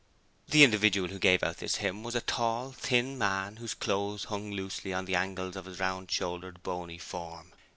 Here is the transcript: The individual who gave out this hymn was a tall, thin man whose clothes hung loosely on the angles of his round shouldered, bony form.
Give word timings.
The 0.49 0.63
individual 0.63 1.09
who 1.09 1.19
gave 1.19 1.43
out 1.43 1.57
this 1.57 1.75
hymn 1.75 2.01
was 2.01 2.15
a 2.15 2.21
tall, 2.21 2.71
thin 2.71 3.19
man 3.19 3.57
whose 3.57 3.75
clothes 3.75 4.23
hung 4.23 4.49
loosely 4.49 4.91
on 4.95 5.05
the 5.05 5.13
angles 5.13 5.55
of 5.55 5.65
his 5.65 5.79
round 5.79 6.09
shouldered, 6.09 6.63
bony 6.63 6.97
form. 6.97 7.53